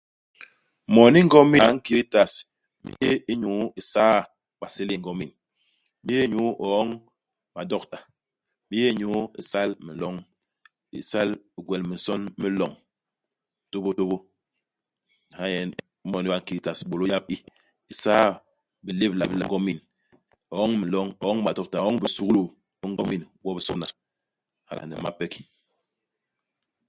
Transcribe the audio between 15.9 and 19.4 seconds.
imoni ba nkit tas, bôlô yap i. Isaa bilébla bi